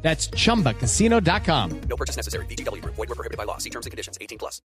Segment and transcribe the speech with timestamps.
[0.00, 1.80] That's chumbacasino.com.
[1.88, 2.46] No purchase necessary.
[2.46, 2.82] BGW.
[2.84, 3.58] Void were prohibited by law.
[3.58, 4.16] See terms and conditions.
[4.20, 4.62] 18 plus.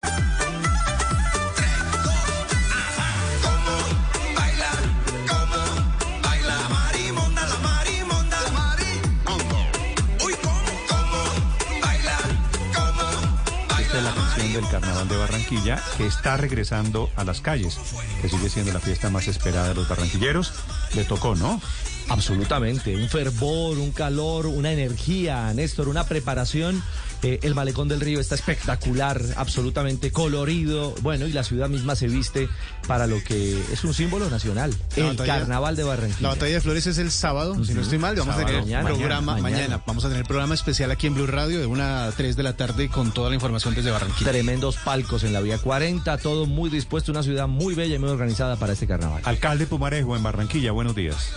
[13.79, 17.79] Esta es la canción del Carnaval de Barranquilla que está regresando a las calles,
[18.21, 20.53] que sigue siendo la fiesta más esperada de los barranquilleros.
[20.95, 21.61] Le tocó, ¿no?
[22.09, 26.83] Absolutamente, un fervor, un calor, una energía, Néstor, una preparación.
[27.23, 30.95] Eh, el malecón del río está espectacular, absolutamente colorido.
[31.01, 32.47] Bueno, y la ciudad misma se viste
[32.87, 36.21] para lo que es un símbolo nacional, La el batalla- carnaval de Barranquilla.
[36.23, 38.85] La batalla de flores es el sábado, si no estoy mal, vamos a tener mañana,
[38.89, 39.51] programa mañana.
[39.57, 39.83] mañana.
[39.87, 42.55] Vamos a tener programa especial aquí en Blue Radio de 1 a 3 de la
[42.57, 44.31] tarde con toda la información desde Barranquilla.
[44.31, 48.11] Tremendos palcos en la vía 40, todo muy dispuesto, una ciudad muy bella y muy
[48.11, 49.23] organizada para este carnaval.
[49.25, 51.31] Alcalde Pumarejo en Barranquilla, buenos días.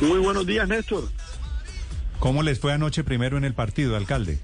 [0.00, 1.04] Muy buenos días, Néstor.
[2.18, 4.38] ¿Cómo les fue anoche primero en el partido, alcalde?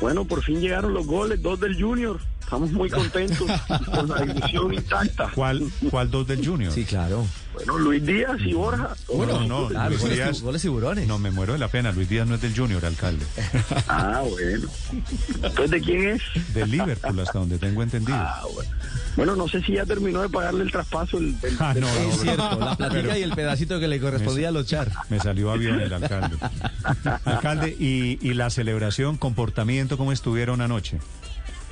[0.00, 2.20] Bueno, por fin llegaron los goles, dos del Junior.
[2.50, 3.48] Estamos muy contentos
[3.94, 5.30] con la ilusión intacta.
[5.36, 6.72] ¿Cuál, cuál dos del Junior?
[6.72, 7.24] Sí, claro.
[7.54, 8.90] Bueno, Luis Díaz y Borja.
[9.08, 11.06] no, no, Claro, Luis Díaz- goles tiburones.
[11.06, 11.92] No, me muero de la pena.
[11.92, 13.24] Luis Díaz no es del Junior, alcalde.
[13.88, 14.68] Ah, bueno.
[15.34, 16.22] Entonces, ¿de quién es?
[16.52, 18.18] Del Liverpool, hasta donde tengo entendido.
[18.18, 18.70] Ah, bueno.
[19.16, 21.18] Bueno, no sé si ya terminó de pagarle el traspaso.
[21.18, 24.00] El, el- Ah, no, no, Es cierto, la platica pero y el pedacito que le
[24.00, 24.90] correspondía a Lochar.
[25.08, 26.36] Me salió avión el alcalde.
[27.24, 30.98] Alcalde, y, y la celebración, comportamiento, ¿cómo estuvieron anoche?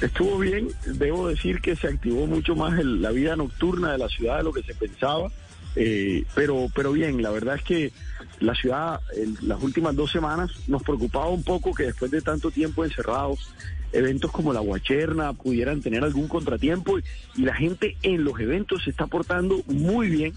[0.01, 4.09] Estuvo bien, debo decir que se activó mucho más el- la vida nocturna de la
[4.09, 5.29] ciudad de lo que se pensaba,
[5.75, 7.93] eh, pero, pero bien, la verdad es que
[8.39, 12.53] la ciudad en las últimas dos semanas nos preocupaba un poco que después de tanto
[12.53, 13.53] tiempo encerrados,
[13.93, 18.91] eventos como la Guacherna pudieran tener algún contratiempo y, la gente en los eventos se
[18.91, 20.33] está portando muy bien.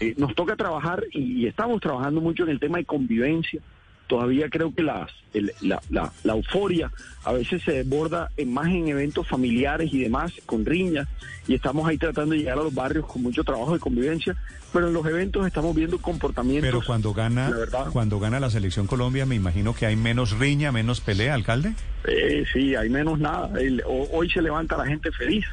[0.00, 3.60] Eh, nos toca trabajar y, y estamos trabajando mucho en el tema de convivencia
[4.06, 6.90] todavía creo que las, el- la, la- la euforia
[7.24, 11.08] a veces se desborda en más en eventos familiares y demás, con riñas,
[11.48, 14.36] y estamos ahí tratando de llegar a los barrios con mucho trabajo de convivencia,
[14.72, 16.68] pero en los eventos estamos viendo comportamientos.
[16.70, 20.72] Pero cuando gana, la cuando gana la selección Colombia, me imagino que hay menos riña,
[20.72, 21.72] menos pelea, alcalde.
[22.06, 23.50] Eh, sí, hay menos nada.
[23.60, 25.44] El- hoy se levanta la gente feliz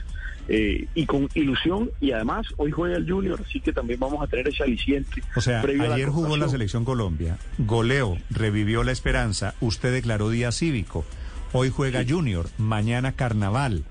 [0.47, 4.27] eh, y con ilusión, y además hoy juega el Junior, así que también vamos a
[4.27, 5.23] tener ese aliciente.
[5.35, 10.51] O sea, la ayer jugó la selección Colombia, goleó, revivió la esperanza, usted declaró día
[10.51, 11.05] cívico,
[11.53, 13.83] hoy juega Junior, mañana carnaval.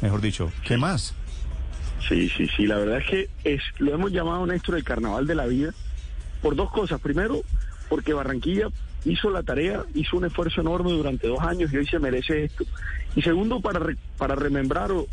[0.00, 1.14] Mejor dicho, ¿qué más?
[2.08, 5.34] Sí, sí, sí, la verdad es que es, lo hemos llamado, Néstor, el carnaval de
[5.34, 5.72] la vida,
[6.40, 7.00] por dos cosas.
[7.00, 7.42] Primero,
[7.88, 8.68] porque Barranquilla
[9.04, 12.64] hizo la tarea, hizo un esfuerzo enorme durante dos años y hoy se merece esto.
[13.14, 15.06] Y segundo, para, re- para remembrar o,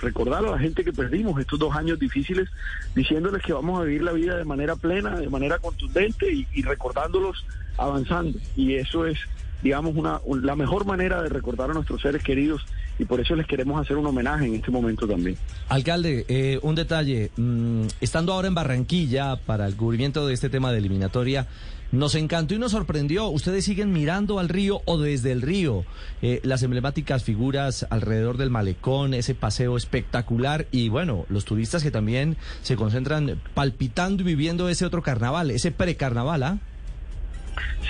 [0.00, 2.48] recordar a la gente que perdimos estos dos años difíciles,
[2.94, 7.44] diciéndoles que vamos a vivir la vida de manera plena, de manera contundente y recordándolos
[7.76, 8.38] avanzando.
[8.54, 9.18] Y eso es,
[9.62, 12.62] digamos, una, un- la mejor manera de recordar a nuestros seres queridos
[12.98, 15.36] y por eso les queremos hacer un homenaje en este momento también.
[15.68, 17.30] Alcalde, eh, un detalle.
[17.36, 21.46] mm, estando ahora en Barranquilla para el cubrimiento de este tema de eliminatoria,
[21.90, 23.28] nos encantó y nos sorprendió.
[23.28, 25.84] Ustedes siguen mirando al río o desde el río
[26.20, 31.90] eh, las emblemáticas figuras alrededor del malecón, ese paseo espectacular y bueno, los turistas que
[31.90, 36.58] también se concentran palpitando y viviendo ese otro carnaval, ese precarnaval, ¿ah?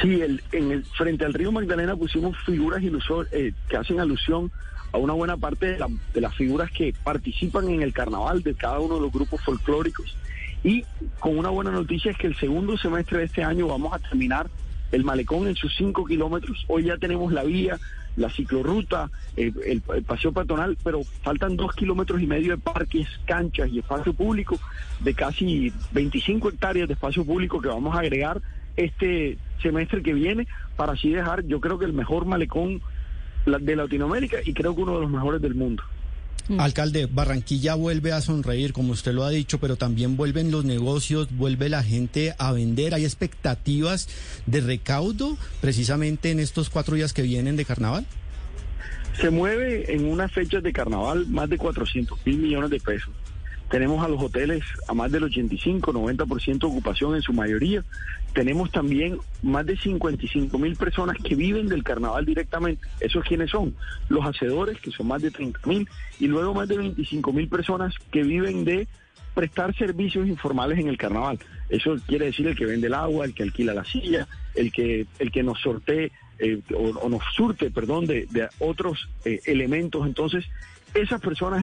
[0.01, 4.51] Sí, el, en el, frente al río Magdalena pusimos figuras ilusor, eh, que hacen alusión
[4.93, 8.55] a una buena parte de, la- de las figuras que participan en el carnaval de
[8.55, 10.17] cada uno de los grupos folclóricos.
[10.65, 10.84] Y
[11.21, 14.49] con una buena noticia es que el segundo semestre de este año vamos a terminar
[14.91, 16.65] el malecón en sus cinco kilómetros.
[16.69, 17.79] Hoy ya tenemos la vía,
[18.17, 23.69] la ciclorruta, eh, el, paseo peatonal, pero faltan dos kilómetros y medio de parques, canchas
[23.70, 24.59] y espacio público
[25.00, 28.41] de casi 25 hectáreas de espacio público que vamos a agregar
[28.79, 30.47] este semestre que viene
[30.77, 32.81] para así dejar, yo creo que el mejor malecón
[33.45, 35.83] de Latinoamérica y creo que uno de los mejores del mundo.
[36.57, 41.29] Alcalde, Barranquilla vuelve a sonreír, como usted lo ha dicho, pero también vuelven los negocios,
[41.31, 42.95] vuelve la gente a vender.
[42.95, 44.09] Hay expectativas
[44.47, 48.07] de recaudo precisamente en estos cuatro días que vienen de carnaval.
[49.21, 53.11] Se mueve en unas fechas de carnaval más de 400 mil millones de pesos.
[53.70, 57.85] Tenemos a los hoteles a más del 85, 90% de ocupación en su mayoría.
[58.32, 62.87] Tenemos también más de 55 mil personas que viven del carnaval directamente.
[63.00, 63.75] ¿Esos quiénes son?
[64.09, 65.88] Los hacedores, que son más de 30 mil,
[66.19, 68.87] y luego más de 25 mil personas que viven de
[69.35, 71.38] prestar servicios informales en el carnaval.
[71.69, 75.06] Eso quiere decir el que vende el agua, el que alquila la silla, el que,
[75.19, 80.06] el que nos sortee eh, o, o nos surte, perdón, de, de otros eh, elementos.
[80.06, 80.44] Entonces,
[80.94, 81.62] esas personas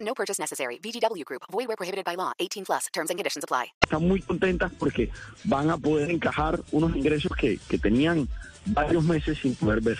[0.00, 0.78] No purchase necessary.
[0.82, 1.42] VGW Group.
[1.50, 2.32] Void where prohibited by law.
[2.38, 2.86] 18 plus.
[2.92, 3.72] Terms and conditions apply.
[3.82, 5.10] están muy contentas porque
[5.44, 8.28] van a poder encajar unos ingresos que, que tenían
[8.66, 9.98] varios meses sin poder ver.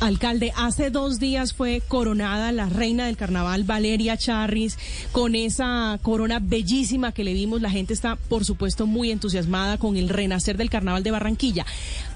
[0.00, 4.78] Alcalde, hace dos días fue coronada la reina del carnaval, Valeria Charris,
[5.10, 7.60] con esa corona bellísima que le vimos.
[7.60, 11.66] La gente está, por supuesto, muy entusiasmada con el renacer del carnaval de Barranquilla.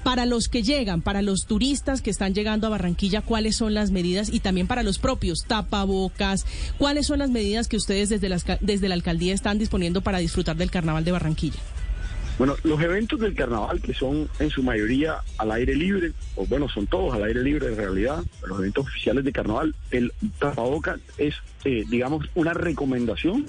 [0.01, 3.91] Para los que llegan, para los turistas que están llegando a Barranquilla, ¿cuáles son las
[3.91, 4.29] medidas?
[4.31, 6.45] Y también para los propios, tapabocas,
[6.77, 10.71] ¿cuáles son las medidas que ustedes desde, desde la alcaldía están disponiendo para disfrutar del
[10.71, 11.59] carnaval de Barranquilla?
[12.37, 16.67] Bueno, los eventos del carnaval, que son en su mayoría al aire libre, o bueno,
[16.67, 21.35] son todos al aire libre en realidad, los eventos oficiales de carnaval, el tapaboca es,
[21.63, 23.45] eh, digamos, una recomendación,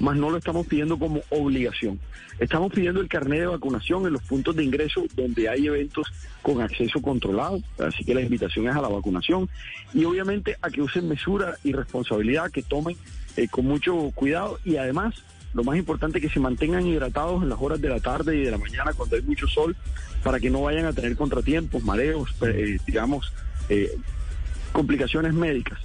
[0.00, 2.00] más no lo estamos pidiendo como obligación.
[2.40, 6.60] Estamos pidiendo el carnet de vacunación en los puntos de ingreso donde hay eventos con
[6.60, 9.48] acceso controlado, así que la invitación es a la vacunación
[9.92, 12.96] y obviamente a que usen mesura y responsabilidad, que tomen
[13.36, 15.14] eh, con mucho cuidado y además
[15.54, 18.42] lo más importante es que se mantengan hidratados en las horas de la tarde y
[18.42, 19.76] de la mañana cuando hay mucho sol
[20.22, 23.32] para que no vayan a tener contratiempos, mareos, eh, digamos,
[23.68, 23.96] eh,
[24.72, 25.78] complicaciones médicas.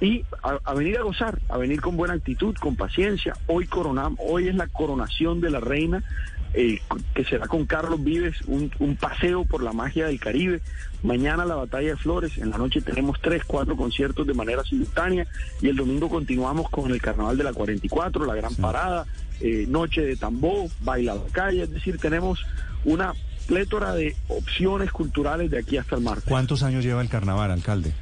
[0.00, 3.34] Y a, a, venir a gozar, a venir con buena actitud, con paciencia.
[3.48, 6.04] Hoy coronamos, hoy es la coronación de la reina,
[6.54, 6.80] eh,
[7.14, 10.60] que será con Carlos Vives, un, un, paseo por la magia del Caribe.
[11.02, 15.26] Mañana la batalla de Flores, en la noche tenemos tres, cuatro conciertos de manera simultánea
[15.60, 18.62] y el domingo continuamos con el Carnaval de la 44, la Gran sí.
[18.62, 19.06] Parada,
[19.40, 22.44] eh, Noche de Tambó, Baila la Calle, es decir, tenemos
[22.84, 23.14] una
[23.46, 26.18] plétora de opciones culturales de aquí hasta el mar.
[26.24, 27.92] ¿Cuántos años lleva el carnaval, alcalde?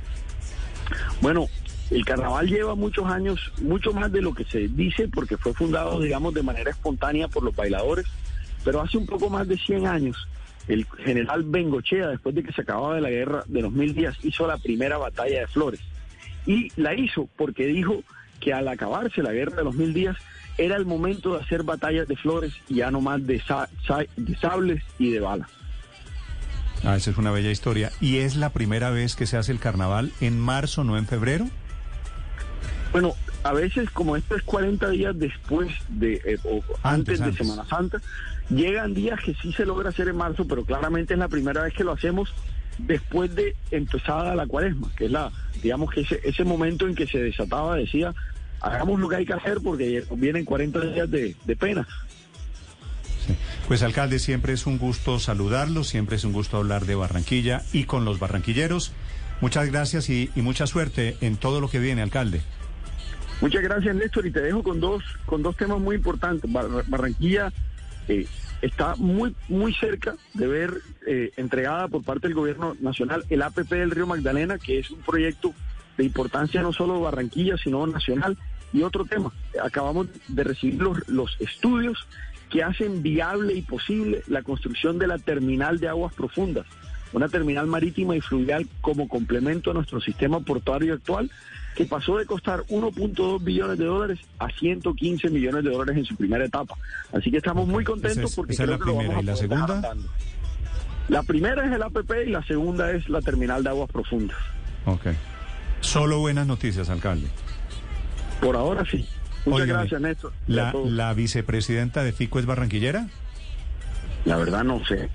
[1.20, 1.48] Bueno,
[1.90, 6.00] el carnaval lleva muchos años, mucho más de lo que se dice, porque fue fundado,
[6.00, 8.06] digamos, de manera espontánea por los bailadores,
[8.66, 10.28] pero hace un poco más de 100 años,
[10.66, 14.16] el general Bengochea, después de que se acababa de la guerra de los mil días,
[14.24, 15.78] hizo la primera batalla de flores.
[16.46, 18.02] Y la hizo porque dijo
[18.40, 20.16] que al acabarse la guerra de los mil días,
[20.58, 23.98] era el momento de hacer batallas de flores y ya no más de, sa sa
[24.16, 25.48] de sables y de balas.
[26.82, 27.92] Ah, esa es una bella historia.
[28.00, 31.48] ¿Y es la primera vez que se hace el carnaval en marzo, no en febrero?
[32.90, 33.14] Bueno,
[33.46, 37.44] a veces como esto es 40 días después de eh, o antes, antes, de.
[37.44, 38.02] Semana Santa,
[38.50, 41.72] llegan días que sí se logra hacer en marzo, pero claramente es la primera vez
[41.72, 42.34] que lo hacemos
[42.78, 45.30] después de empezada la cuaresma, que es la,
[45.62, 48.14] digamos que ese, ese momento en que se desataba, decía,
[48.60, 51.86] hagamos lo que hay que hacer porque vienen 40 días de, de pena.
[53.68, 57.84] Pues alcalde, siempre es un gusto saludarlo, siempre es un gusto hablar de Barranquilla y
[57.84, 58.92] con los barranquilleros.
[59.40, 62.42] Muchas gracias y, y mucha suerte en todo lo que viene, alcalde.
[63.40, 66.50] Muchas gracias, Néstor, y te dejo con dos, con dos temas muy importantes.
[66.50, 67.52] Barranquilla
[68.08, 68.26] eh,
[68.62, 70.74] está muy, muy cerca de ver
[71.06, 75.00] eh, entregada por parte del gobierno nacional el APP del Río Magdalena, que es un
[75.00, 75.52] proyecto
[75.98, 78.38] de importancia no solo de Barranquilla, sino nacional.
[78.72, 79.32] Y otro tema,
[79.62, 82.06] acabamos de recibir los, los estudios
[82.50, 86.66] que hacen viable y posible la construcción de la terminal de aguas profundas,
[87.12, 91.30] una terminal marítima y fluvial como complemento a nuestro sistema portuario actual
[91.76, 96.16] que pasó de costar 1.2 billones de dólares a 115 millones de dólares en su
[96.16, 96.74] primera etapa.
[97.12, 99.14] Así que estamos muy contentos es, porque esa creo es la que lo primera.
[99.14, 99.94] vamos a ¿Y la segunda?
[101.08, 104.38] La primera es el APP y la segunda es la terminal de aguas profundas.
[104.86, 105.08] Ok.
[105.80, 107.28] Solo buenas noticias, alcalde.
[108.40, 109.06] Por ahora sí.
[109.44, 110.32] Muchas Óigame, gracias, Néstor.
[110.46, 113.06] La, ¿La vicepresidenta de FICO es barranquillera?
[114.24, 115.10] La verdad no sé.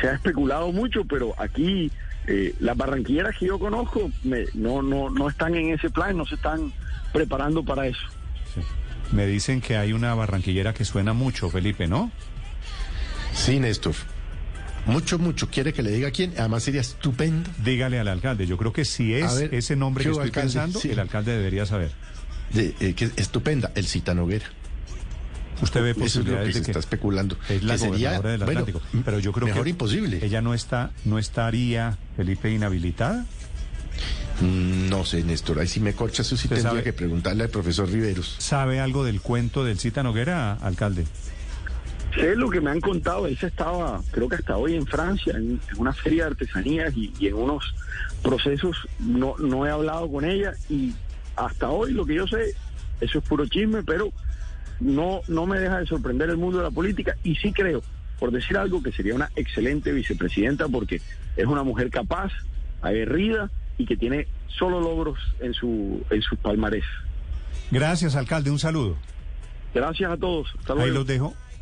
[0.00, 1.90] Se ha especulado mucho, pero aquí
[2.26, 6.24] eh, las barranquilleras que yo conozco me, no, no, no están en ese plan, no
[6.26, 6.72] se están
[7.12, 8.00] preparando para eso.
[8.54, 8.60] Sí.
[9.12, 12.10] Me dicen que hay una barranquillera que suena mucho, Felipe, ¿no?
[13.32, 13.94] Sí, Néstor.
[14.86, 15.48] Mucho, mucho.
[15.50, 16.32] ¿Quiere que le diga quién?
[16.38, 17.50] Además sería estupendo.
[17.64, 18.46] Dígale al alcalde.
[18.46, 20.46] Yo creo que si es ver, ese nombre que estoy alcalde?
[20.52, 20.90] pensando, Sí.
[20.90, 21.90] el alcalde debería saber.
[22.52, 24.46] de, eh, que es estupenda, el Cita Noguera.
[25.62, 27.36] Usted ve Eso es lo posibilidades que se de que está especulando.
[27.48, 29.02] es la que sería, gobernadora del bueno, Atlántico.
[29.04, 30.24] pero yo creo mejor que imposible.
[30.24, 33.24] ella no está, no estaría, Felipe, inhabilitada.
[34.40, 37.48] Mm, No sé, Néstor, ahí sí me corcha, eso sí tendría sabe- que preguntarle al
[37.50, 38.34] profesor Riveros.
[38.38, 41.06] ¿Sabe algo del cuento del Cita Noguera, alcalde?
[42.14, 45.34] Sé lo que me han contado, él se estaba, creo que hasta hoy en Francia,
[45.36, 47.74] en, en una feria de artesanías y, y en unos
[48.22, 50.94] procesos, no, no he hablado con ella y
[51.34, 52.54] hasta hoy lo que yo sé,
[53.00, 54.10] eso es puro chisme, pero
[54.80, 57.82] no, no me deja de sorprender el mundo de la política y sí creo,
[58.18, 61.00] por decir algo, que sería una excelente vicepresidenta porque
[61.36, 62.32] es una mujer capaz,
[62.82, 66.84] aguerrida y que tiene solo logros en su, en sus palmarés.
[67.70, 68.96] Gracias, alcalde, un saludo.
[69.74, 70.48] Gracias a todos.
[70.58, 70.94] Hasta Ahí luego.
[70.94, 71.34] los dejo,